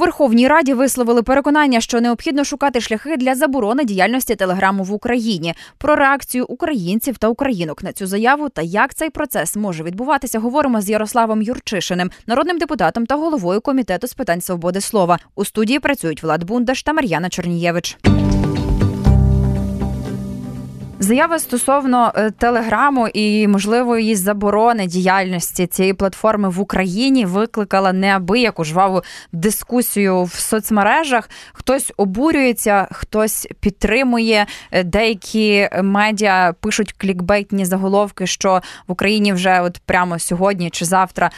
Верховній 0.00 0.48
Раді 0.48 0.74
висловили 0.74 1.22
переконання, 1.22 1.80
що 1.80 2.00
необхідно 2.00 2.44
шукати 2.44 2.80
шляхи 2.80 3.16
для 3.16 3.34
заборони 3.34 3.84
діяльності 3.84 4.36
телеграму 4.36 4.84
в 4.84 4.92
Україні. 4.92 5.54
Про 5.78 5.96
реакцію 5.96 6.44
українців 6.48 7.18
та 7.18 7.28
українок 7.28 7.82
на 7.82 7.92
цю 7.92 8.06
заяву 8.06 8.48
та 8.48 8.62
як 8.62 8.94
цей 8.94 9.10
процес 9.10 9.56
може 9.56 9.84
відбуватися, 9.84 10.38
говоримо 10.38 10.80
з 10.80 10.90
Ярославом 10.90 11.42
Юрчишиним, 11.42 12.10
народним 12.26 12.58
депутатом 12.58 13.06
та 13.06 13.16
головою 13.16 13.60
комітету 13.60 14.06
з 14.06 14.14
питань 14.14 14.40
свободи 14.40 14.80
слова. 14.80 15.18
У 15.34 15.44
студії 15.44 15.78
працюють 15.78 16.22
Влад 16.22 16.44
Бундаш 16.44 16.82
та 16.82 16.92
Мар'яна 16.92 17.28
Чорнієвич. 17.28 17.98
Заява 21.02 21.38
стосовно 21.38 22.12
е, 22.16 22.30
телеграму 22.30 23.08
і 23.08 23.48
можливої 23.48 24.16
заборони 24.16 24.86
діяльності 24.86 25.66
цієї 25.66 25.94
платформи 25.94 26.48
в 26.48 26.60
Україні 26.60 27.26
викликала 27.26 27.92
неабияку 27.92 28.64
жваву 28.64 29.02
дискусію 29.32 30.22
в 30.22 30.32
соцмережах. 30.32 31.30
Хтось 31.52 31.92
обурюється, 31.96 32.88
хтось 32.90 33.48
підтримує. 33.60 34.46
Е, 34.70 34.84
деякі 34.84 35.68
медіа 35.82 36.54
пишуть 36.60 36.92
клікбейтні 36.92 37.64
заголовки, 37.64 38.26
що 38.26 38.62
в 38.88 38.92
Україні 38.92 39.32
вже 39.32 39.60
от 39.60 39.80
прямо 39.86 40.18
сьогодні 40.18 40.70
чи 40.70 40.84
завтра 40.84 41.30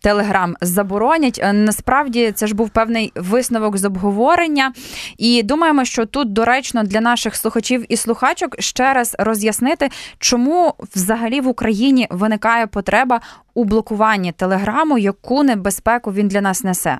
Телеграм 0.00 0.56
заборонять. 0.60 1.40
Е, 1.42 1.52
насправді 1.52 2.32
це 2.32 2.46
ж 2.46 2.54
був 2.54 2.70
певний 2.70 3.12
висновок 3.14 3.76
з 3.76 3.84
обговорення, 3.84 4.72
і 5.18 5.42
думаємо, 5.42 5.84
що 5.84 6.06
тут 6.06 6.32
доречно 6.32 6.82
для 6.82 7.00
наших 7.00 7.36
слухачів 7.36 7.84
і 7.88 7.96
слухачок 7.96 8.56
ще 8.58 8.94
раз 8.94 9.16
роз'яснити, 9.18 9.88
чому 10.18 10.74
взагалі 10.94 11.40
в 11.40 11.48
Україні 11.48 12.06
виникає 12.10 12.66
потреба 12.66 13.20
у 13.54 13.64
блокуванні 13.64 14.32
телеграму, 14.32 14.98
яку 14.98 15.42
небезпеку 15.42 16.12
він 16.12 16.28
для 16.28 16.40
нас 16.40 16.64
несе. 16.64 16.98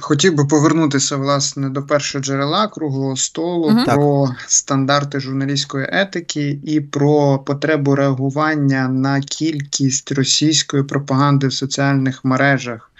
Хотів 0.00 0.34
би 0.34 0.44
повернутися 0.46 1.16
власне 1.16 1.70
до 1.70 1.82
першого 1.82 2.24
джерела 2.24 2.68
круглого 2.68 3.16
столу 3.16 3.68
угу. 3.68 3.84
про 3.84 4.26
так. 4.28 4.50
стандарти 4.50 5.20
журналістської 5.20 5.88
етики 5.92 6.60
і 6.64 6.80
про 6.80 7.38
потребу 7.38 7.94
реагування 7.94 8.88
на 8.88 9.20
кількість 9.20 10.12
російської 10.12 10.82
пропаганди 10.82 11.46
в 11.46 11.52
соціальних 11.52 12.24
мережах. 12.24 12.90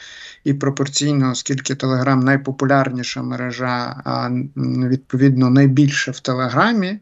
І 0.44 0.54
пропорційно, 0.54 1.30
оскільки 1.30 1.74
Телеграм 1.74 2.20
найпопулярніша 2.20 3.22
мережа, 3.22 4.02
а 4.04 4.30
відповідно 4.88 5.50
найбільше 5.50 6.10
в 6.10 6.20
Телеграмі, 6.20 6.98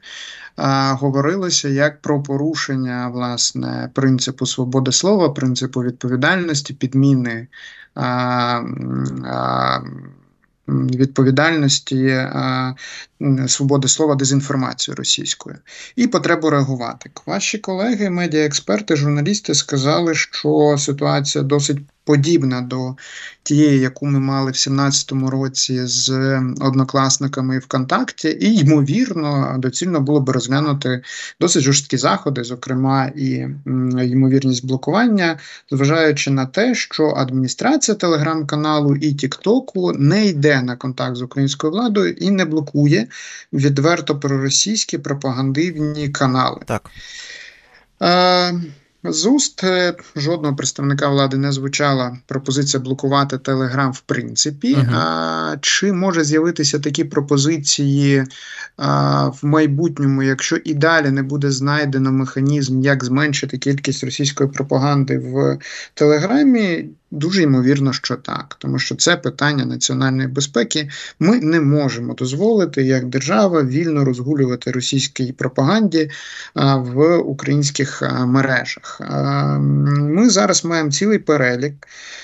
говорилося 0.91 1.69
як 1.69 2.03
про 2.03 2.23
порушення 2.23 3.09
власне 3.09 3.91
принципу 3.95 4.47
свободи 4.47 4.93
слова, 4.93 5.31
принципу 5.31 5.83
відповідальності, 5.83 6.75
підміни 6.75 7.47
відповідальності 10.69 12.27
свободи 13.47 13.89
слова 13.89 14.15
дезінформацію 14.15 14.95
російською 14.95 15.57
і 15.97 16.07
потребу 16.07 16.51
реагувати. 16.51 17.11
Ваші 17.27 17.59
колеги, 17.59 18.11
медіаексперти, 18.11 18.97
журналісти 18.97 19.55
сказали, 19.55 20.15
що 20.15 20.77
ситуація 20.79 21.45
досить 21.45 21.79
подібна 22.07 22.61
до 22.61 22.95
тієї, 23.43 23.81
яку 23.81 24.07
ми 24.07 24.21
мали 24.21 24.51
в 24.51 24.55
2017 24.55 25.13
році 25.13 25.87
з 25.87 26.11
однокласниками 26.61 27.59
ВКонтакті, 27.59 28.29
і 28.41 28.59
ймовірно, 28.59 29.57
доцільно 29.59 30.01
було 30.01 30.21
би 30.21 30.33
розглянути 30.33 31.03
досить 31.41 31.63
жорсткі 31.63 31.97
заходи, 31.97 32.45
зокрема 32.45 33.07
і 33.17 33.47
ймовірність 34.03 34.67
блокування, 34.67 35.39
зважаючи 35.71 36.31
на 36.31 36.47
те, 36.47 36.75
що 36.75 37.15
адміністрація 37.17 37.95
телеграм-каналу 37.95 38.97
і 38.97 39.13
Тіктоку 39.13 39.93
не 39.93 40.27
йде 40.27 40.63
на 40.63 40.77
контакт 40.77 41.17
з 41.17 41.23
українською 41.23 41.73
владою 41.73 42.13
і 42.13 42.31
не 42.31 42.45
блокує 42.45 43.07
відверто 43.53 44.19
проросійські 44.19 44.99
пропагандивні 44.99 46.09
канали. 46.09 46.61
Так. 46.67 46.91
Е, 48.03 48.55
з 49.09 49.27
уст 49.27 49.65
е, 49.65 49.95
жодного 50.17 50.57
представника 50.57 51.09
влади 51.09 51.37
не 51.37 51.53
звучала 51.53 52.19
пропозиція 52.27 52.83
блокувати 52.83 53.39
Телеграм 53.39 53.93
в 53.93 54.01
принципі. 54.01 54.75
Uh-huh. 54.75 54.95
А, 54.97 55.57
Чи 55.61 55.93
може 55.93 56.25
з'явитися 56.25 56.79
такі 56.79 57.05
пропозиції 57.05 58.25
а, 58.77 59.29
в 59.29 59.39
майбутньому, 59.43 60.23
якщо 60.23 60.57
і 60.57 60.75
далі 60.75 61.11
не 61.11 61.23
буде 61.23 61.51
знайдено 61.51 62.13
механізм, 62.13 62.81
як 62.83 63.05
зменшити 63.05 63.59
кількість 63.59 64.05
російської 64.05 64.51
пропаганди 64.51 65.19
в 65.19 65.59
Телеграмі? 65.95 66.85
Дуже 67.11 67.43
ймовірно, 67.43 67.93
що 67.93 68.17
так, 68.17 68.57
тому 68.59 68.79
що 68.79 68.95
це 68.95 69.17
питання 69.17 69.65
національної 69.65 70.29
безпеки. 70.29 70.91
Ми 71.19 71.41
не 71.41 71.61
можемо 71.61 72.15
дозволити 72.15 72.83
як 72.83 73.09
держава 73.09 73.63
вільно 73.63 74.05
розгулювати 74.05 74.71
російській 74.71 75.33
пропаганді 75.33 76.11
в 76.77 77.17
українських 77.17 78.03
мережах. 78.27 79.01
Ми 79.91 80.31
зараз 80.31 80.65
маємо 80.65 80.91
цілий 80.91 81.19
перелік, 81.19 81.75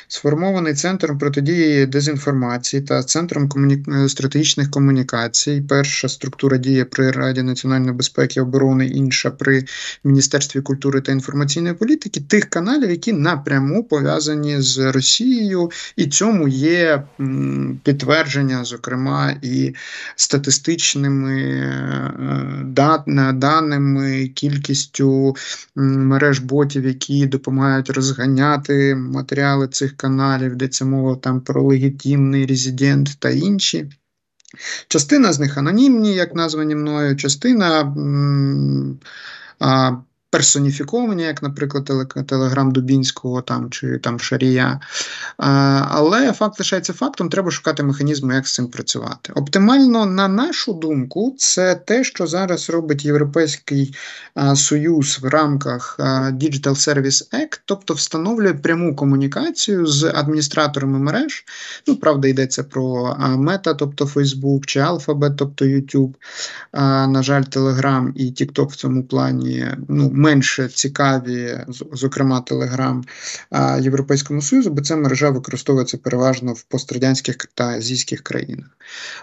сформований 0.09 0.75
центром 0.75 1.19
протидії 1.19 1.87
дезінформації 1.87 2.83
та 2.83 3.03
центром 3.03 3.49
комуні... 3.49 3.85
стратегічних 4.09 4.71
комунікацій. 4.71 5.65
Перша 5.69 6.09
структура 6.09 6.57
діє 6.57 6.85
при 6.85 7.11
Раді 7.11 7.43
національної 7.43 7.93
безпеки 7.93 8.41
і 8.41 8.43
оборони, 8.43 8.87
інша 8.87 9.31
при 9.31 9.65
Міністерстві 10.05 10.61
культури 10.61 11.01
та 11.01 11.13
інформаційної 11.13 11.75
політики, 11.75 12.21
тих 12.21 12.45
каналів, 12.45 12.91
які 12.91 13.13
напряму 13.13 13.85
пов'язані 13.85 14.61
з 14.61 14.72
з 14.73 14.93
Росією, 14.93 15.71
і 15.97 16.07
цьому 16.07 16.49
є 16.49 17.03
підтвердження, 17.83 18.65
зокрема, 18.65 19.35
і 19.43 19.75
статистичними 20.17 21.41
е, 22.77 23.33
даними, 23.33 24.29
кількістю 24.29 25.37
мереж 25.77 26.39
ботів, 26.39 26.87
які 26.87 27.27
допомагають 27.27 27.91
розганяти 27.91 28.95
матеріали 28.95 29.69
цих 29.69 29.97
каналів, 29.97 30.53
йдеться 30.53 30.85
мова 30.85 31.17
там 31.17 31.41
про 31.41 31.63
легітимний 31.63 32.47
резидент 32.47 33.17
та 33.19 33.31
інші. 33.31 33.91
Частина 34.89 35.33
з 35.33 35.41
них 35.41 35.59
анонімні, 35.59 36.15
як 36.15 36.35
названі 36.35 36.75
мною, 36.75 37.17
частина 37.17 37.95
персоніфіковані, 40.33 41.23
як, 41.23 41.43
наприклад, 41.43 41.91
Телеграм 42.27 42.73
Дубінського 42.73 43.43
там 43.43 43.71
чи 43.71 43.99
там 43.99 44.21
Шарія. 44.21 44.81
Але 45.37 46.33
факт 46.33 46.59
лишається 46.59 46.93
фактом, 46.93 47.29
треба 47.29 47.51
шукати 47.51 47.83
механізми, 47.83 48.35
як 48.35 48.47
з 48.47 48.55
цим 48.55 48.67
працювати. 48.67 49.33
Оптимально, 49.35 50.07
на 50.07 50.29
нашу 50.29 50.73
думку, 50.73 51.35
це 51.39 51.75
те, 51.75 52.05
що 52.05 52.27
зараз 52.27 52.71
робить 52.71 53.05
Європейський 53.05 53.95
Союз 54.55 55.19
в 55.23 55.27
рамках 55.27 55.97
Digital 56.33 56.75
Service 56.75 57.35
Act, 57.35 57.61
тобто 57.65 57.95
встановлює 57.95 58.55
пряму 58.55 58.97
комунікацію 58.97 59.87
з 59.87 60.13
адміністраторами 60.15 60.99
мереж. 60.99 61.45
Ну, 61.87 61.97
правда, 61.97 62.29
йдеться 62.29 62.65
про 62.65 63.17
Meta, 63.21 63.75
тобто 63.79 64.05
Facebook, 64.05 64.65
чи 64.67 64.81
Alphabet, 64.81 65.35
тобто 65.37 65.65
YouTube. 65.65 66.15
На 67.09 67.23
жаль, 67.23 67.43
Telegram 67.43 68.13
і 68.15 68.25
TikTok 68.25 68.67
в 68.67 68.77
цьому 68.77 69.05
плані. 69.05 69.67
ну, 69.89 70.22
менше 70.23 70.69
цікаві, 70.69 71.59
зокрема 71.93 72.41
Телеграм 72.41 73.05
Європейському 73.81 74.43
Союзу, 74.43 74.71
бо 74.71 74.81
ця 74.83 74.97
мережа 74.97 75.31
використовується 75.31 75.99
переважно 75.99 76.53
в 76.53 76.63
пострадянських 76.63 77.37
та 77.55 77.65
азійських 77.65 78.21
країнах. 78.21 78.67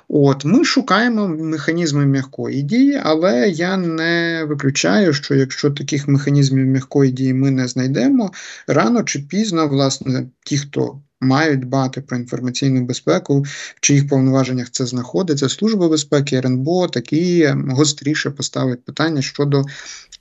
От 0.07 0.45
Ми 0.45 0.65
шукаємо 0.65 1.27
механізми 1.27 2.05
м'якої 2.05 2.61
дії, 2.61 3.01
але 3.03 3.49
я 3.49 3.77
не 3.77 4.45
виключаю, 4.49 5.13
що 5.13 5.35
якщо 5.35 5.71
таких 5.71 6.07
механізмів 6.07 6.65
м'якої 6.65 7.11
дії 7.11 7.33
ми 7.33 7.51
не 7.51 7.67
знайдемо, 7.67 8.31
рано 8.67 9.03
чи 9.03 9.19
пізно, 9.19 9.67
власне, 9.67 10.25
ті, 10.45 10.57
хто 10.57 10.99
мають 11.21 11.59
дбати 11.59 12.01
про 12.01 12.17
інформаційну 12.17 12.85
безпеку, 12.85 13.41
в 13.41 13.79
чиїх 13.79 14.07
повноваженнях 14.07 14.69
це 14.69 14.85
знаходиться. 14.85 15.49
Служба 15.49 15.89
безпеки, 15.89 16.35
РНБО 16.35 16.87
такі 16.87 17.53
гостріше 17.69 18.29
поставить 18.29 18.85
питання 18.85 19.21
щодо 19.21 19.63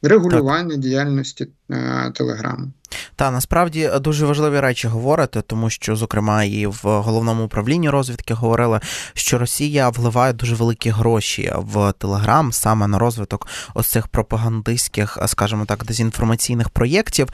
регулювання 0.02 0.70
так. 0.70 0.78
діяльності 0.78 1.48
е, 1.70 2.10
Телеграму. 2.14 2.72
Та 3.16 3.30
насправді 3.30 3.90
дуже 4.00 4.26
важливі 4.26 4.60
речі 4.60 4.88
говорити, 4.88 5.40
тому 5.40 5.70
що, 5.70 5.96
зокрема, 5.96 6.44
і 6.44 6.66
в 6.66 6.80
головному 6.82 7.44
управлінні 7.44 7.90
розвідки 7.90 8.34
говорили, 8.34 8.80
що 9.14 9.38
Росія 9.38 9.88
вливає 9.88 10.32
дуже 10.32 10.54
великі 10.54 10.90
гроші 10.90 11.52
в 11.56 11.92
Телеграм 11.92 12.52
саме 12.52 12.86
на 12.86 12.98
розвиток 12.98 13.46
ось 13.74 13.86
цих 13.86 14.08
пропагандистських, 14.08 15.18
скажімо 15.26 15.64
так, 15.64 15.84
дезінформаційних 15.84 16.70
проєктів. 16.70 17.28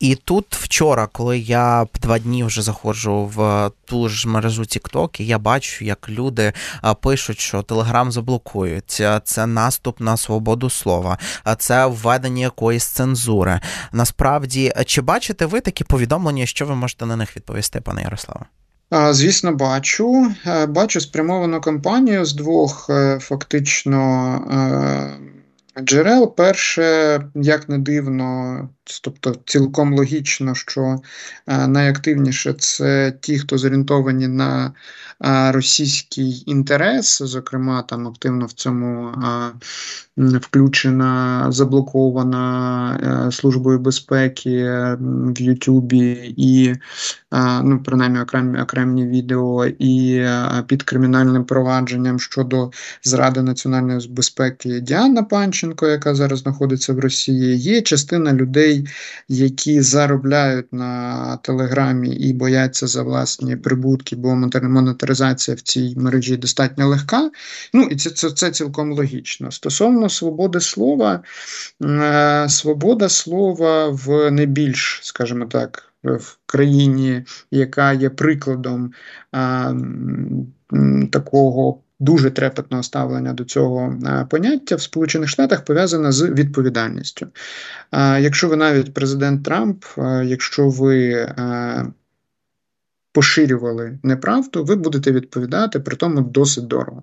І 0.00 0.14
тут 0.14 0.56
вчора, 0.56 1.08
коли 1.12 1.38
я 1.38 1.86
два 2.02 2.18
дні 2.18 2.44
вже 2.44 2.62
заходжу 2.62 3.30
в 3.34 3.70
ту 3.84 4.08
ж 4.08 4.28
мережу 4.28 4.62
TikTok, 4.62 5.22
я 5.22 5.38
бачу, 5.38 5.84
як 5.84 6.08
люди 6.08 6.52
пишуть, 7.02 7.40
що 7.40 7.62
Телеграм 7.62 8.12
заблокують. 8.12 9.02
Це 9.24 9.46
наступ 9.46 10.00
на 10.00 10.16
свободу 10.16 10.70
слова, 10.70 11.18
це 11.58 11.86
введення 11.86 12.42
якоїсь 12.42 12.84
цензури. 12.84 13.60
Насправді, 13.92 14.72
чи 14.86 14.99
бачите 15.02 15.46
ви 15.46 15.60
такі 15.60 15.84
повідомлення, 15.84 16.46
що 16.46 16.66
ви 16.66 16.74
можете 16.74 17.06
на 17.06 17.16
них 17.16 17.36
відповісти, 17.36 17.80
пане 17.80 18.02
Ярославе? 18.02 18.46
Звісно, 19.10 19.52
бачу. 19.52 20.32
Е, 20.46 20.66
бачу 20.66 21.00
спрямовану 21.00 21.60
кампанію 21.60 22.24
з 22.24 22.34
двох 22.34 22.90
е, 22.90 23.18
фактично 23.20 24.34
е, 24.52 25.39
джерел. 25.78 26.34
Перше, 26.34 26.82
як 27.34 27.68
не 27.68 27.78
дивно, 27.78 28.68
тобто 29.02 29.34
цілком 29.44 29.94
логічно, 29.94 30.54
що 30.54 30.96
найактивніше 31.46 32.52
це 32.52 33.12
ті, 33.20 33.38
хто 33.38 33.58
зорієнтовані 33.58 34.28
на 34.28 34.72
російський 35.52 36.44
інтерес, 36.46 37.22
зокрема, 37.22 37.82
там 37.82 38.08
активно 38.08 38.46
в 38.46 38.52
цьому 38.52 39.14
включена, 40.16 41.46
заблокована 41.52 43.26
е, 43.28 43.32
службою 43.32 43.78
безпеки 43.78 44.64
в 45.00 45.40
Ютубі 45.40 46.34
і, 46.36 46.74
ну, 47.62 47.82
принаймні, 47.84 48.20
окремі 48.20 48.60
окремі 48.60 49.06
відео, 49.06 49.66
і 49.66 50.26
під 50.66 50.82
кримінальним 50.82 51.44
провадженням 51.44 52.20
щодо 52.20 52.70
зради 53.02 53.42
національної 53.42 54.08
безпеки 54.08 54.80
Діана 54.80 55.22
Панченко, 55.22 55.60
яка 55.82 56.14
зараз 56.14 56.38
знаходиться 56.38 56.92
в 56.92 56.98
Росії. 56.98 57.58
Є 57.58 57.82
частина 57.82 58.32
людей, 58.32 58.86
які 59.28 59.80
заробляють 59.80 60.72
на 60.72 61.36
телеграмі 61.36 62.08
і 62.08 62.32
бояться 62.32 62.86
за 62.86 63.02
власні 63.02 63.56
прибутки, 63.56 64.16
бо 64.16 64.34
монетаризація 64.62 65.54
в 65.54 65.60
цій 65.60 65.94
мережі 65.96 66.36
достатньо 66.36 66.88
легка. 66.88 67.30
Ну 67.72 67.82
і 67.82 67.96
це, 67.96 68.10
це, 68.10 68.30
це 68.30 68.50
цілком 68.50 68.92
логічно. 68.92 69.50
Стосовно 69.50 70.08
свободи 70.08 70.60
слова, 70.60 71.22
е, 71.84 72.46
свобода 72.48 73.08
слова 73.08 73.88
в 73.88 74.30
не 74.30 74.46
більш, 74.46 75.00
скажімо 75.02 75.44
так, 75.46 75.92
в 76.04 76.36
країні, 76.46 77.24
яка 77.50 77.92
є 77.92 78.10
прикладом 78.10 78.92
а, 79.32 79.72
такого. 81.12 81.82
Дуже 82.00 82.30
трепетного 82.30 82.82
ставлення 82.82 83.32
до 83.32 83.44
цього 83.44 83.98
поняття 84.30 84.76
в 84.76 84.82
Сполучених 84.82 85.28
Штатах 85.28 85.64
пов'язана 85.64 86.12
з 86.12 86.22
відповідальністю. 86.22 87.26
Якщо 88.20 88.48
ви 88.48 88.56
навіть 88.56 88.94
президент 88.94 89.44
Трамп, 89.44 89.84
якщо 90.24 90.68
ви 90.68 91.26
поширювали 93.12 93.98
неправду, 94.02 94.64
ви 94.64 94.76
будете 94.76 95.12
відповідати 95.12 95.80
при 95.80 95.96
тому 95.96 96.20
досить 96.20 96.66
дорого. 96.66 97.02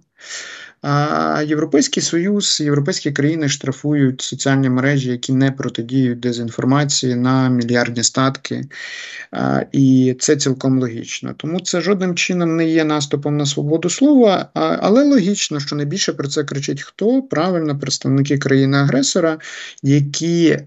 Європейський 1.45 2.03
Союз, 2.03 2.61
європейські 2.61 3.11
країни 3.11 3.49
штрафують 3.49 4.21
соціальні 4.21 4.69
мережі, 4.69 5.11
які 5.11 5.33
не 5.33 5.51
протидіють 5.51 6.19
дезінформації 6.19 7.15
на 7.15 7.49
мільярдні 7.49 8.03
статки. 8.03 8.65
І 9.71 10.15
це 10.19 10.35
цілком 10.35 10.79
логічно. 10.79 11.33
Тому 11.37 11.59
це 11.59 11.81
жодним 11.81 12.15
чином 12.15 12.55
не 12.55 12.69
є 12.69 12.83
наступом 12.83 13.37
на 13.37 13.45
свободу 13.45 13.89
слова, 13.89 14.49
але 14.53 15.03
логічно, 15.03 15.59
що 15.59 15.75
найбільше 15.75 16.13
про 16.13 16.27
це 16.27 16.43
кричить 16.43 16.81
хто 16.81 17.21
правильно 17.21 17.79
представники 17.79 18.37
країни-агресора, 18.37 19.37
які 19.83 20.57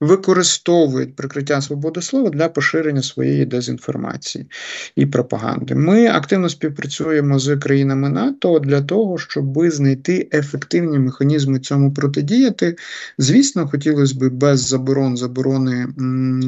використовують 0.00 1.16
прикриття 1.16 1.60
свободи 1.60 2.02
слова 2.02 2.30
для 2.30 2.48
поширення 2.48 3.02
своєї 3.02 3.46
дезінформації 3.46 4.46
і 4.96 5.06
пропаганди. 5.06 5.74
Ми 5.74 6.06
активно 6.06 6.48
співпрацюємо 6.48 7.38
з 7.38 7.56
країнами 7.56 8.08
НАТО 8.08 8.58
для 8.58 8.82
того, 8.82 9.18
щоб 9.18 9.70
знайти 9.70 10.28
ефективні 10.32 10.98
механізми 10.98 11.58
цьому 11.58 11.92
протидіяти. 11.92 12.76
Звісно, 13.18 13.68
хотілося 13.68 14.14
б 14.14 14.28
без 14.28 14.60
заборон 14.60 15.16
заборони 15.16 15.88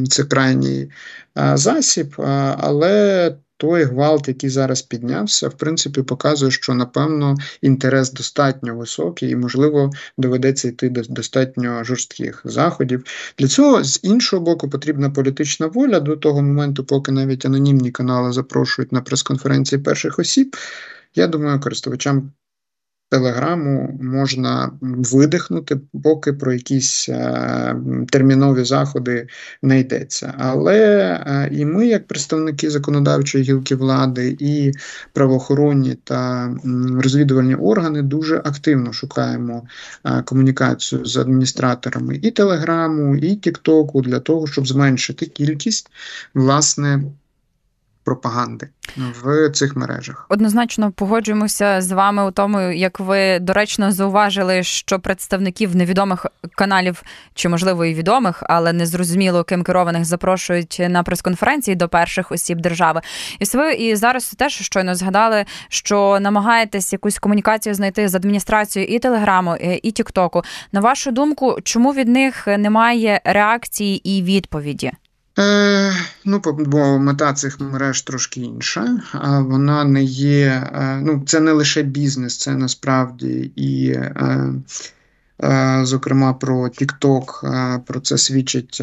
це 0.09 0.25
крайній 0.25 0.91
засіб, 1.55 2.15
але 2.59 3.37
той 3.57 3.85
гвалт, 3.85 4.29
який 4.29 4.51
зараз 4.51 4.83
піднявся, 4.83 5.49
в 5.49 5.55
принципі, 5.55 6.03
показує, 6.03 6.51
що 6.51 6.75
напевно 6.75 7.37
інтерес 7.63 8.13
достатньо 8.13 8.77
високий 8.77 9.31
і, 9.31 9.37
можливо, 9.37 9.91
доведеться 10.19 10.69
йти 10.69 10.89
до 10.89 11.03
достатньо 11.03 11.85
жорстких 11.85 12.43
заходів. 12.45 13.05
Для 13.39 13.49
цього 13.49 13.85
з 13.85 14.01
іншого 14.03 14.43
боку 14.43 14.71
потрібна 14.71 15.11
політична 15.11 15.67
воля 15.67 16.01
до 16.01 16.17
того 16.17 16.43
моменту, 16.43 16.85
поки 16.85 17.13
навіть 17.13 17.47
анонімні 17.47 17.91
канали 17.91 18.33
запрошують 18.33 18.93
на 18.93 19.01
прес-конференції 19.01 19.83
перших 19.83 20.19
осіб. 20.19 20.57
Я 21.15 21.27
думаю, 21.27 21.61
користувачам 21.61 22.33
Телеграму 23.09 23.99
можна 24.03 24.71
видихнути, 24.81 25.81
поки 26.03 26.33
про 26.33 26.53
якісь 26.53 27.09
е, 27.09 27.77
термінові 28.09 28.65
заходи 28.65 29.27
не 29.63 29.81
йдеться. 29.81 30.35
Але 30.39 30.79
е, 31.27 31.49
і 31.53 31.65
ми, 31.65 31.87
як 31.87 32.07
представники 32.07 32.71
законодавчої 32.71 33.45
гілки 33.45 33.75
влади, 33.75 34.37
і 34.39 34.73
правоохоронні 35.13 35.95
та 36.05 36.51
розвідувальні 36.99 37.55
органи, 37.55 38.03
дуже 38.03 38.37
активно 38.37 38.93
шукаємо 38.93 39.67
е, 40.05 40.23
комунікацію 40.23 41.05
з 41.05 41.17
адміністраторами 41.17 42.21
і 42.23 42.31
Телеграму, 42.31 43.17
і 43.17 43.37
Тіктоку 43.37 44.03
для 44.03 44.21
того, 44.21 44.47
щоб 44.47 44.67
зменшити 44.67 45.27
кількість 45.27 45.91
власне 46.35 47.03
пропаганди 48.07 48.69
в 48.97 49.51
цих 49.51 49.77
мережах. 49.77 50.27
Однозначно 50.29 50.93
погоджуємося 50.93 51.81
з 51.81 51.93
вами 51.93 52.29
у 52.29 52.31
тому, 52.31 52.61
як 52.61 53.01
ви 53.01 53.39
доречно 53.39 53.93
зауважили, 53.93 54.63
що 54.63 55.01
представників 55.01 55.77
невідомих 55.77 56.27
каналів 56.55 57.03
чи 57.35 57.49
можливо 57.49 57.85
і 57.85 57.95
відомих, 57.95 58.43
але 58.47 58.73
незрозуміло 58.73 59.45
ким 59.45 59.63
керованих 59.63 60.05
запрошують 60.05 60.83
на 60.89 61.03
прес-конференції 61.03 61.75
до 61.75 61.89
перших 61.89 62.33
осіб 62.33 62.61
держави. 62.61 63.01
І 63.39 63.57
ви 63.57 63.73
і 63.73 63.97
зараз 63.97 64.35
теж 64.39 64.53
щойно 64.53 64.95
згадали, 64.95 65.45
що 65.69 66.19
намагаєтесь 66.21 66.93
якусь 66.93 67.19
комунікацію 67.19 67.75
знайти 67.75 68.09
з 68.09 68.15
адміністрацією 68.15 68.95
і 68.95 68.99
телеграму, 68.99 69.57
і 69.57 69.91
Тіктоку. 69.91 70.43
На 70.73 70.81
вашу 70.81 71.11
думку, 71.11 71.59
чому 71.65 71.93
від 71.93 72.09
них 72.09 72.47
немає 72.47 73.21
реакції 73.25 74.17
і 74.17 74.23
відповіді? 74.23 74.93
Е, 75.39 75.93
Ну, 76.25 76.41
бо 76.45 76.99
мета 76.99 77.33
цих 77.33 77.61
мереж 77.61 78.03
трошки 78.03 78.41
інша. 78.41 79.01
А 79.13 79.41
вона 79.41 79.85
не 79.85 80.03
є. 80.05 80.47
Е, 80.75 81.01
ну, 81.03 81.23
це 81.27 81.41
не 81.41 81.53
лише 81.53 81.83
бізнес, 81.83 82.39
це 82.39 82.55
насправді 82.55 83.53
і. 83.57 83.89
Е, 83.91 84.53
е, 85.43 85.81
Зокрема, 85.85 86.33
про 86.33 86.65
TikTok, 86.65 87.47
е, 87.47 87.79
про 87.87 88.01
це 88.01 88.19
свідчить 88.19 88.83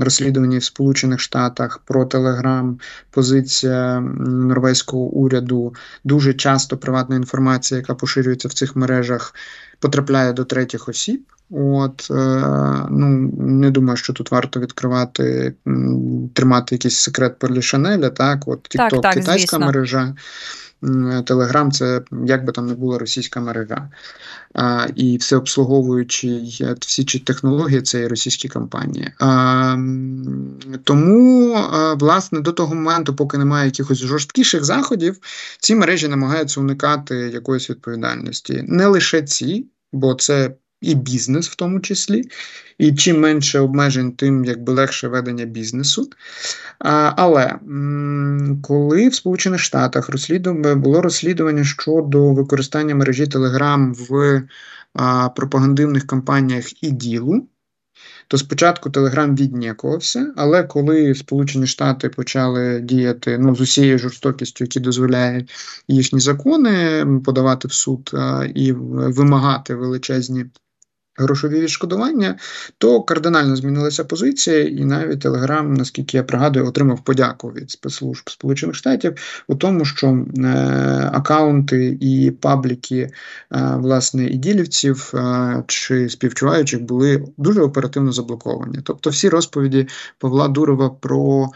розслідування 0.00 0.58
в 0.58 0.64
Сполучених 0.64 1.20
Штатах, 1.20 1.78
про 1.78 2.04
Telegram, 2.04 2.80
позиція 3.10 4.00
норвезького 4.00 5.02
уряду. 5.02 5.74
Дуже 6.04 6.34
часто 6.34 6.76
приватна 6.76 7.16
інформація, 7.16 7.80
яка 7.80 7.94
поширюється 7.94 8.48
в 8.48 8.52
цих 8.52 8.76
мережах, 8.76 9.34
потрапляє 9.78 10.32
до 10.32 10.44
третіх 10.44 10.88
осіб. 10.88 11.22
От, 11.50 12.08
е, 12.10 12.14
ну, 12.90 13.32
Не 13.38 13.70
думаю, 13.70 13.96
що 13.96 14.12
тут 14.12 14.30
варто 14.30 14.60
відкривати, 14.60 15.54
тримати 16.34 16.74
якийсь 16.74 16.96
секрет 16.96 17.38
про 17.38 17.62
Шанеля. 17.62 18.10
Так, 18.10 18.48
от 18.48 18.62
так, 18.62 18.90
китайська 18.90 19.32
звісно. 19.32 19.58
мережа, 19.58 20.14
Телеграм 21.26 21.72
це 21.72 22.02
як 22.26 22.44
би 22.44 22.52
там 22.52 22.66
не 22.66 22.74
була 22.74 22.98
російська 22.98 23.40
мережа. 23.40 23.90
А, 24.54 24.86
І 24.96 25.16
все 25.16 25.36
обслуговуючи 25.36 26.42
всі 26.80 27.04
ці 27.04 27.18
технології, 27.18 27.82
це 27.82 28.00
і 28.00 28.06
російські 28.06 28.48
компанії. 28.48 29.12
А, 29.18 29.76
Тому, 30.84 31.56
власне, 32.00 32.40
до 32.40 32.52
того 32.52 32.74
моменту, 32.74 33.14
поки 33.14 33.38
немає 33.38 33.66
якихось 33.66 33.98
жорсткіших 33.98 34.64
заходів, 34.64 35.18
ці 35.60 35.74
мережі 35.74 36.08
намагаються 36.08 36.60
уникати 36.60 37.14
якоїсь 37.14 37.70
відповідальності. 37.70 38.64
Не 38.68 38.86
лише 38.86 39.22
ці, 39.22 39.66
бо 39.92 40.14
це 40.14 40.50
і 40.80 40.94
бізнес 40.94 41.48
в 41.48 41.54
тому 41.54 41.80
числі. 41.80 42.24
І 42.78 42.94
чим 42.94 43.20
менше 43.20 43.58
обмежень, 43.58 44.12
тим 44.12 44.44
якби 44.44 44.72
легше 44.72 45.08
ведення 45.08 45.44
бізнесу. 45.44 46.10
А, 46.78 47.12
Але 47.16 47.58
коли 48.62 49.08
в 49.08 49.14
Сполучених 49.14 49.60
Штатах 49.60 50.08
розслідування 50.08 50.74
було 50.74 51.02
розслідування 51.02 51.64
щодо 51.64 52.32
використання 52.32 52.94
мережі 52.94 53.24
Telegram 53.24 53.94
в 53.94 54.42
а, 54.94 55.28
пропагандивних 55.28 56.06
кампаніях 56.06 56.82
і 56.82 56.90
ділу, 56.90 57.46
то 58.28 58.38
спочатку 58.38 58.90
Телеграм 58.90 59.36
віднікувався, 59.36 60.34
але 60.36 60.62
коли 60.62 61.14
Сполучені 61.14 61.66
Штати 61.66 62.08
почали 62.08 62.80
діяти 62.80 63.38
ну, 63.38 63.56
з 63.56 63.60
усією 63.60 63.98
жорстокістю, 63.98 64.64
які 64.64 64.80
дозволяють 64.80 65.50
їхні 65.88 66.20
закони 66.20 67.06
подавати 67.24 67.68
в 67.68 67.72
суд 67.72 68.10
а, 68.14 68.46
і 68.54 68.72
вимагати 68.72 69.74
величезні 69.74 70.46
грошові 71.20 71.60
відшкодування, 71.60 72.36
то 72.78 73.02
кардинально 73.02 73.56
змінилася 73.56 74.04
позиція, 74.04 74.64
і 74.64 74.84
навіть 74.84 75.20
Телеграм, 75.20 75.74
наскільки 75.74 76.16
я 76.16 76.22
пригадую, 76.22 76.66
отримав 76.66 77.04
подяку 77.04 77.48
від 77.48 77.70
спецслужб 77.70 78.30
Сполучених 78.30 78.74
Штатів 78.74 79.14
у 79.48 79.54
тому, 79.54 79.84
що 79.84 80.06
е, 80.08 80.46
акаунти 81.12 81.98
і 82.00 82.30
пабліки 82.30 82.98
е, 82.98 83.10
власне 83.76 84.26
і 84.26 84.36
ділівців 84.36 85.12
е, 85.14 85.64
чи 85.66 86.08
співчуваючих 86.08 86.82
були 86.82 87.24
дуже 87.36 87.60
оперативно 87.60 88.12
заблоковані. 88.12 88.78
Тобто, 88.84 89.10
всі 89.10 89.28
розповіді 89.28 89.88
Павла 90.18 90.48
Дурова 90.48 90.90
про 90.90 91.48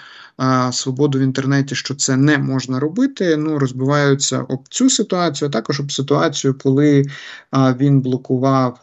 свободу 0.72 1.18
в 1.18 1.22
інтернеті, 1.22 1.74
що 1.74 1.94
це 1.94 2.16
не 2.16 2.38
можна 2.38 2.80
робити. 2.80 3.36
Ну 3.36 3.58
розбиваються 3.58 4.40
об 4.40 4.68
цю 4.68 4.90
ситуацію, 4.90 5.48
а 5.48 5.52
також 5.52 5.80
об 5.80 5.92
ситуацію, 5.92 6.54
коли 6.62 7.04
він 7.52 8.00
блокував 8.00 8.80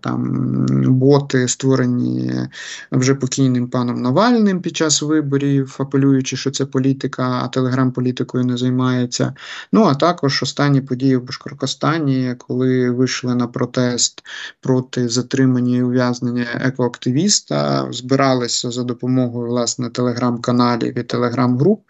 там 0.00 0.44
боти, 0.88 1.48
створені 1.48 2.32
вже 2.92 3.14
покійним 3.14 3.68
паном 3.68 4.02
Навальним 4.02 4.60
під 4.60 4.76
час 4.76 5.02
виборів, 5.02 5.76
апелюючи, 5.78 6.36
що 6.36 6.50
це 6.50 6.66
політика, 6.66 7.40
а 7.44 7.48
телеграм 7.48 7.92
політикою 7.92 8.44
не 8.44 8.56
займається. 8.56 9.34
Ну 9.72 9.84
а 9.84 9.94
також 9.94 10.42
останні 10.42 10.80
події 10.80 11.16
в 11.16 11.26
Башкоркостані, 11.26 12.34
коли 12.38 12.90
вийшли 12.90 13.34
на 13.34 13.46
протест 13.46 14.22
проти 14.60 15.08
затримання 15.08 15.76
і 15.76 15.82
ув'язнення 15.82 16.46
екоактивіста, 16.54 17.88
збиралися 17.90 18.70
за 18.70 18.82
допомогою 18.82 19.48
власне 19.48 19.90
телеграм-каналів 19.90 20.83
і 20.88 21.02
телеграм-груп, 21.02 21.82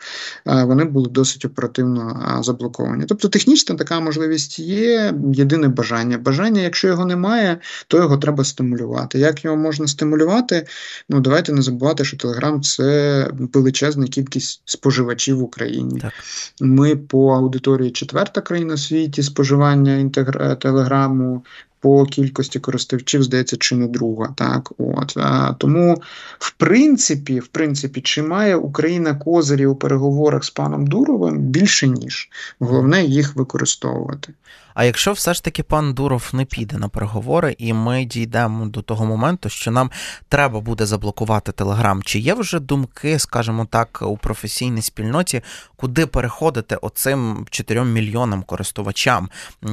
е, 0.47 0.65
вони 0.65 0.85
були 0.85 1.11
досить 1.11 1.45
оперативно 1.45 2.39
заблоковані. 2.43 3.05
Тобто 3.09 3.29
технічна 3.29 3.77
така 3.77 4.01
можливість 4.01 4.59
є, 4.59 5.15
єдине 5.33 5.69
бажання. 5.69 6.19
Бажання, 6.19 6.61
якщо 6.61 6.89
його 6.89 7.05
немає, 7.05 7.59
то 7.89 7.97
його 7.97 8.17
треба 8.17 8.45
стимулювати. 8.45 9.19
Як 9.19 9.45
його 9.45 9.57
можна 9.57 9.87
стимулювати? 9.87 10.67
Ну 11.09 11.21
давайте 11.21 11.53
не 11.53 11.63
забувати, 11.63 12.05
що 12.05 12.17
Телеграм 12.17 12.63
це 12.63 13.31
величезна 13.53 14.07
кількість 14.07 14.63
споживачів 14.65 15.39
в 15.39 15.43
Україні. 15.43 16.01
Так. 16.01 16.13
Ми 16.61 16.97
по 16.97 17.35
аудиторії 17.35 17.91
четверта 17.91 18.41
країна 18.41 18.75
в 18.75 18.79
світі 18.79 19.23
споживання 19.23 19.97
інтегр... 19.97 20.59
телеграму 20.59 21.45
по 21.85 22.05
кількості 22.05 22.61
користувачів, 22.61 23.23
здається, 23.23 23.57
чи 23.57 23.75
не 23.75 23.87
друга. 23.87 24.35
Так, 24.37 24.73
от 24.79 25.17
тому, 25.59 26.03
в 26.39 26.51
принципі, 26.51 27.41
в 27.41 27.47
принципі, 27.47 28.01
чи 28.01 28.23
має 28.23 28.57
Україна 28.57 29.15
козирі 29.15 29.67
у 29.67 29.75
переговорах 29.75 30.45
з 30.45 30.51
паном 30.51 30.87
Дуровим 30.87 31.39
більше 31.39 31.89
ніж 31.89 32.29
головне 32.59 33.05
їх 33.05 33.37
використовувати. 33.37 34.35
А 34.75 34.85
якщо 34.85 35.13
все 35.13 35.35
ж 35.35 35.45
таки 35.45 35.63
пан 35.63 35.95
Дуров 35.95 36.31
не 36.33 36.45
піде 36.45 36.79
на 36.79 36.89
переговори, 36.89 37.57
і 37.59 37.73
ми 37.73 38.05
дійдемо 38.05 38.67
до 38.67 38.83
того 38.83 39.07
моменту, 39.07 39.49
що 39.49 39.71
нам 39.71 39.91
треба 40.29 40.61
буде 40.61 40.87
заблокувати 40.87 41.53
Телеграм, 41.53 42.03
чи 42.03 42.19
є 42.19 42.35
вже 42.35 42.61
думки, 42.61 43.19
скажімо 43.19 43.67
так, 43.71 44.03
у 44.07 44.17
професійній 44.17 44.83
спільноті, 44.83 45.43
куди 45.77 46.07
переходити 46.07 46.77
оцим 46.77 47.47
4 47.51 47.85
мільйонам 47.85 48.43
користувачам? 48.43 49.29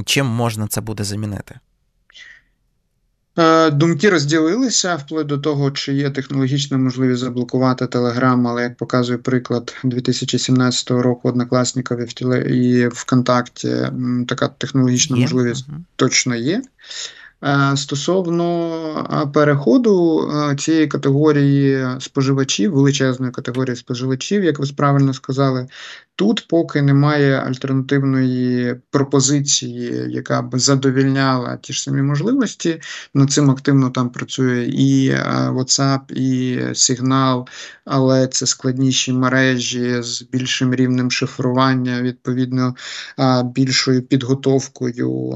Чим 0.06 0.26
можна 0.26 0.68
це 0.68 0.82
буде 0.82 1.04
замінити? 1.04 1.60
Е, 3.38 3.72
думки 3.72 4.10
розділилися 4.10 4.96
вплоть 4.96 5.28
до 5.28 5.38
того, 5.38 5.72
чи 5.72 5.94
є 5.94 6.10
технологічна 6.10 6.78
можливість 6.78 7.22
заблокувати 7.22 7.88
Телеграм, 7.88 8.48
але 8.48 8.64
як 8.64 8.78
показує 8.78 9.18
приклад 9.18 9.76
2017 9.84 10.92
року 10.92 11.30
однокласників 11.30 12.00
і 12.52 12.88
ВКонтакті, 12.88 13.78
така 14.28 14.48
технологічна 14.48 15.18
є. 15.18 15.22
можливість 15.22 15.66
точно 15.96 16.36
є. 16.36 16.62
Е, 17.44 17.78
стосовно 17.78 19.32
переходу 19.34 20.22
е, 20.22 20.56
цієї 20.56 20.88
категорії 20.88 21.88
споживачів, 22.00 22.74
величезної 22.74 23.32
категорії 23.32 23.76
споживачів, 23.76 24.44
як 24.44 24.60
ви 24.60 24.66
правильно 24.76 25.14
сказали, 25.14 25.68
Тут, 26.22 26.48
поки 26.48 26.82
немає 26.82 27.36
альтернативної 27.36 28.76
пропозиції, 28.90 30.06
яка 30.10 30.42
б 30.42 30.60
задовільняла 30.60 31.58
ті 31.58 31.74
ж 31.74 31.84
самі 31.84 32.02
можливості, 32.02 32.82
над 33.14 33.32
цим 33.32 33.52
активно 33.52 33.90
там 33.90 34.10
працює 34.10 34.64
і 34.64 35.08
е, 35.08 35.24
WhatsApp, 35.50 36.12
і 36.12 36.60
Signal, 36.74 37.48
але 37.86 38.28
це 38.28 38.46
складніші 38.46 39.14
мережі 39.14 40.02
з 40.02 40.22
більшим 40.22 40.76
рівнем 40.76 41.12
шифрування, 41.12 42.02
відповідно 42.02 42.76
більшою 43.44 44.02
підготовкою 44.02 45.34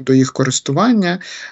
до 0.00 0.14
їх 0.14 0.32
користування, 0.32 0.91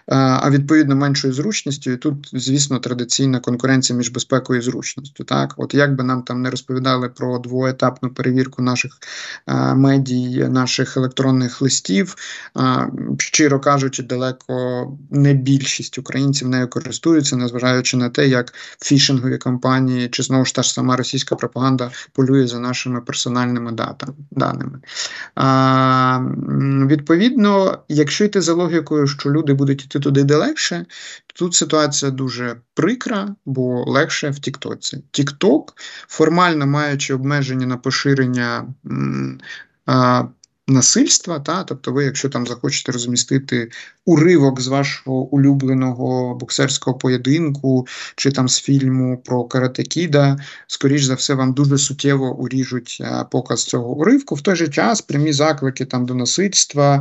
а 0.07 0.51
відповідно 0.51 0.97
меншою 0.97 1.33
зручністю. 1.33 1.91
І 1.91 1.97
тут, 1.97 2.31
звісно, 2.33 2.79
традиційна 2.79 3.41
конкуренція 3.41 3.97
між 3.97 4.11
безпекою 4.11 4.61
і 4.61 4.63
зручністю. 4.63 5.25
Так, 5.25 5.55
от 5.57 5.75
як 5.75 5.95
би 5.95 6.05
нам 6.05 6.23
там 6.23 6.43
не 6.43 6.51
розповідали 6.51 7.09
про 7.09 7.39
двоетапну 7.39 8.11
перевірку 8.11 8.63
наших 8.63 8.99
е, 9.47 9.75
медій, 9.75 10.49
наших 10.49 10.97
електронних 10.97 11.63
листів. 11.63 12.17
Щиро 13.19 13.61
кажучи, 13.61 14.03
далеко 14.03 14.87
не 15.11 15.35
більшість 15.35 15.99
українців 15.99 16.49
нею 16.49 16.69
користуються, 16.69 17.37
незважаючи 17.37 17.97
на 17.97 18.09
те, 18.09 18.29
як 18.29 18.55
фішингові 18.83 19.39
компанії 19.39 20.09
чи 20.09 20.23
знову 20.23 20.45
ж 20.45 20.55
та 20.55 20.63
ж 20.63 20.73
сама 20.73 20.97
російська 20.97 21.37
пропаганда 21.37 21.91
полює 22.13 22.47
за 22.47 22.59
нашими 22.59 23.01
персональними 23.01 23.73
датами, 23.73 24.13
даними. 24.31 24.79
А, 25.35 26.21
Відповідно, 26.87 27.79
якщо 27.89 28.25
йти 28.25 28.41
за 28.41 28.53
логікою, 28.53 29.07
що 29.07 29.30
люди 29.31 29.53
будуть 29.53 29.85
йти 29.85 30.01
туди 30.01 30.25
де 30.25 30.37
легше, 30.37 30.87
Тут 31.35 31.55
ситуація 31.55 32.11
дуже 32.11 32.57
прикра, 32.75 33.35
бо 33.47 33.85
легше 33.87 34.31
в 34.31 34.39
Тіктоці. 34.39 35.03
Тікток, 35.11 35.77
формально 36.09 36.67
маючи 36.67 37.15
обмеження 37.15 37.67
на 37.67 37.77
поширення 37.77 38.67
а, 39.87 40.25
насильства, 40.67 41.41
та, 41.41 41.65
тобто 41.65 41.93
ви, 41.93 42.05
якщо 42.05 42.29
там 42.29 42.47
захочете 42.47 42.93
розмістити 42.93 43.71
уривок 44.05 44.61
з 44.61 44.67
вашого 44.67 45.17
улюбленого 45.17 46.35
боксерського 46.35 46.99
поєдинку, 46.99 47.87
чи 48.17 48.33
там 48.33 48.49
з 48.49 48.61
фільму 48.61 49.23
про 49.25 49.45
Каратекіда, 49.45 50.39
скоріш 50.67 51.05
за 51.05 51.15
все, 51.15 51.35
вам 51.35 51.53
дуже 51.53 51.79
суттєво 51.79 52.37
уріжуть 52.37 53.03
показ 53.31 53.65
цього 53.65 53.89
уривку. 53.89 54.35
В 54.35 54.41
той 54.41 54.57
же 54.57 54.69
час 54.69 55.03
прямі 55.03 55.33
заклики 55.33 55.85
там 55.85 56.07
до 56.07 56.15
насильства 56.15 57.01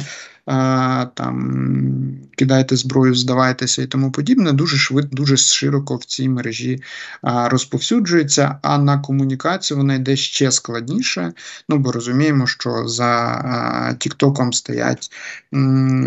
там 1.14 2.20
кидайте 2.38 2.76
зброю, 2.76 3.16
здавайтеся 3.16 3.82
і 3.82 3.86
тому 3.86 4.12
подібне, 4.12 4.54
дуже 4.54 4.78
швидко, 4.78 5.16
дуже 5.16 5.38
широко 5.38 5.96
в 5.96 6.06
цій 6.06 6.30
мережі 6.30 6.84
розповсюджується. 7.24 8.60
А 8.62 8.78
на 8.78 9.00
комунікацію 9.00 9.78
вона 9.78 9.96
йде 9.96 10.16
ще 10.16 10.52
складніше. 10.52 11.34
Ну 11.70 11.78
бо 11.78 11.92
розуміємо, 11.92 12.48
що 12.48 12.88
за 12.88 13.96
Тіктоком 14.00 14.54
стоять 14.54 15.12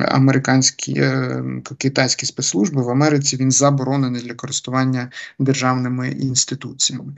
американські 0.09 0.93
е, 0.93 1.45
китайські 1.79 2.27
спецслужби 2.27 2.83
в 2.83 2.91
Америці. 2.91 3.37
Він 3.37 3.51
заборонений 3.51 4.23
для 4.23 4.35
користування 4.35 5.11
державними 5.39 6.11
інституціями. 6.11 7.13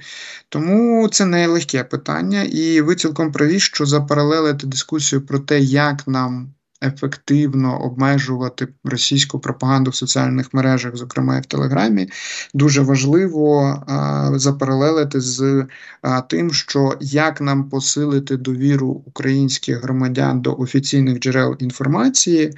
Тому 0.49 1.09
це 1.09 1.27
не 1.27 1.47
легке 1.47 1.85
питання, 1.85 2.43
і 2.43 2.81
ви 2.81 2.97
цілком 2.97 3.33
праві, 3.33 3.61
що 3.61 3.87
запаралелити 3.87 4.67
дискусію 4.67 5.23
про 5.27 5.39
те, 5.39 5.61
як 5.61 6.09
нам 6.09 6.55
ефективно 6.85 7.83
обмежувати 7.83 8.69
російську 8.85 9.39
пропаганду 9.39 9.91
в 9.91 9.95
соціальних 9.95 10.55
мережах, 10.55 10.97
зокрема 10.97 11.39
і 11.39 11.41
в 11.41 11.47
Телеграмі, 11.47 12.09
дуже 12.55 12.81
важливо 12.81 13.63
а, 13.87 14.31
запаралелити 14.39 15.21
з 15.21 15.67
а, 16.03 16.21
тим, 16.21 16.53
що 16.53 16.97
як 17.01 17.41
нам 17.41 17.69
посилити 17.69 18.37
довіру 18.37 19.03
українських 19.07 19.83
громадян 19.83 20.41
до 20.41 20.57
офіційних 20.57 21.19
джерел 21.19 21.57
інформації, 21.59 22.55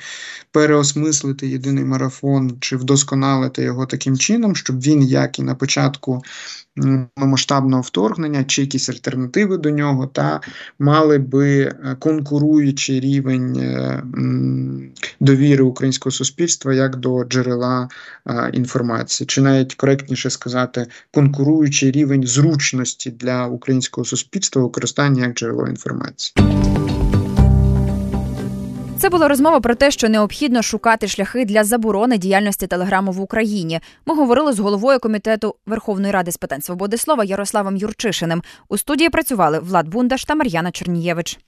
переосмислити 0.51 1.49
єдиний 1.49 1.85
марафон 1.85 2.57
чи 2.61 2.77
вдосконалити 2.77 3.63
його 3.63 3.87
таким 3.87 4.17
чином, 4.17 4.57
щоб 4.57 4.81
він, 4.81 5.03
як 5.03 5.39
і 5.39 5.43
на 5.43 5.55
початку 5.55 6.23
масштабного 7.17 7.83
вторгнення 7.83 8.45
чи 8.45 8.63
якісь 8.63 8.89
альтернативи 8.89 9.57
до 9.57 9.71
нього, 9.71 10.07
та 10.07 10.41
мали 10.79 11.19
би 11.19 11.61
е, 11.61 11.97
конкуруючий 11.99 13.01
рівень 13.01 13.57
е, 13.57 14.03
довіри 15.21 15.65
українського 15.65 16.11
суспільства 16.11 16.75
як 16.75 16.97
до 16.97 17.25
джерела 17.25 17.89
інформації, 18.53 19.27
чи 19.27 19.41
навіть 19.41 19.75
коректніше 19.75 20.31
сказати, 20.31 20.87
конкуруючий 21.15 21.91
рівень 21.91 22.27
зручності 22.27 23.11
для 23.11 23.47
українського 23.47 24.05
суспільства 24.05 24.63
використання 24.63 25.27
як 25.27 25.35
джерело 25.35 25.67
інформації. 25.67 26.35
Це 28.99 29.11
була 29.11 29.29
розмова 29.29 29.61
про 29.61 29.75
те, 29.75 29.91
що 29.91 30.09
необхідно 30.09 30.63
шукати 30.63 31.09
шляхи 31.09 31.45
для 31.45 31.65
заборони 31.65 32.19
діяльності 32.19 32.67
телеграму 32.67 33.13
в 33.13 33.21
Україні. 33.21 33.81
Ми 34.07 34.15
говорили 34.15 34.53
з 34.53 34.59
головою 34.59 34.99
комітету 34.99 35.55
Верховної 35.67 36.13
ради 36.13 36.33
з 36.33 36.37
питань 36.37 36.63
свободи 36.63 36.97
слова 36.97 37.25
Ярославом 37.25 37.77
Юрчишиним. 37.77 38.43
У 38.69 38.79
студії 38.79 39.11
працювали 39.11 39.59
Влад 39.59 39.89
Бундаш 39.89 40.25
та 40.25 40.35
Мар'яна 40.35 40.71
Чернієвич. 40.71 41.39